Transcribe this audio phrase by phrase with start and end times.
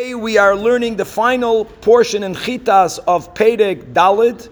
[0.00, 4.48] Today we are learning the final portion in Chitas of Perek Dalid.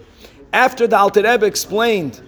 [0.53, 2.21] After the Alter Rebbe explained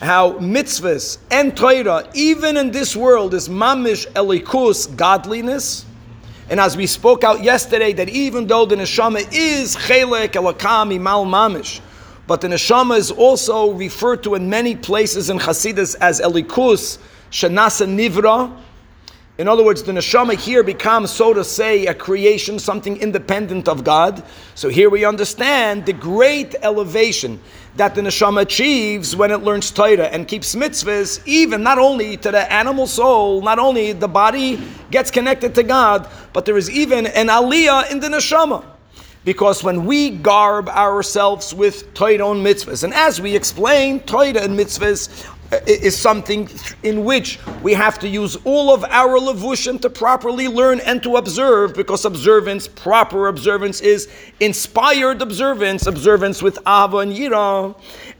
[0.00, 5.86] how mitzvahs and Torah, even in this world, is mamish elikus, godliness.
[6.50, 11.26] And as we spoke out yesterday, that even though the neshama is chelek elakam imal
[11.26, 11.80] mamish,
[12.26, 16.98] but the neshama is also referred to in many places in Hasidus as elikus,
[17.30, 18.52] shanasa nivra,
[19.36, 23.82] in other words, the neshama here becomes, so to say, a creation, something independent of
[23.82, 24.22] God.
[24.54, 27.40] So here we understand the great elevation
[27.74, 32.30] that the neshama achieves when it learns Torah and keeps mitzvahs, even not only to
[32.30, 34.62] the animal soul, not only the body
[34.92, 38.64] gets connected to God, but there is even an aliyah in the neshama.
[39.24, 44.56] Because when we garb ourselves with Torah and mitzvahs, and as we explain, Torah and
[44.56, 46.48] mitzvahs Uh, is something
[46.82, 51.16] in which we have to use all of our levushim to properly learn and to
[51.16, 54.08] observe, because observance, proper observance, is
[54.40, 57.74] inspired observance, observance with ava and yira,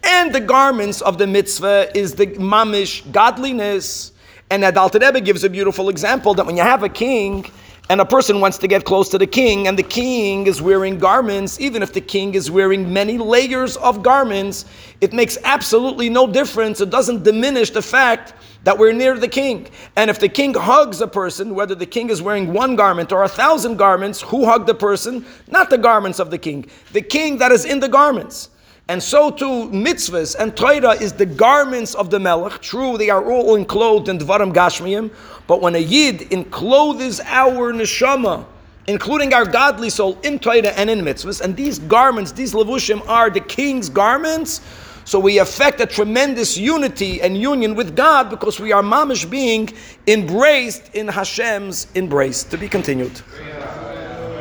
[0.04, 4.12] and the garments of the mitzvah is the mamish godliness.
[4.50, 7.50] And Alter Rebbe gives a beautiful example that when you have a king
[7.90, 10.98] and a person wants to get close to the king, and the king is wearing
[10.98, 14.64] garments, even if the king is wearing many layers of garments,
[15.02, 16.80] it makes absolutely no difference.
[16.80, 18.32] It doesn't diminish the fact
[18.62, 19.68] that we're near the king.
[19.96, 23.24] And if the king hugs a person, whether the king is wearing one garment or
[23.24, 25.26] a thousand garments, who hugged the person?
[25.48, 28.48] Not the garments of the king, the king that is in the garments.
[28.86, 32.60] And so too, mitzvahs and Torah is the garments of the Melech.
[32.60, 35.10] True, they are all enclosed in Dvaram Gashmiyim,
[35.46, 38.44] but when a Yid encloses our neshama,
[38.86, 43.30] including our godly soul, in Torah and in mitzvahs, and these garments, these levushim, are
[43.30, 44.60] the king's garments,
[45.06, 49.70] so we affect a tremendous unity and union with God because we are mamish being
[50.06, 52.42] embraced in Hashem's embrace.
[52.44, 53.20] To be continued.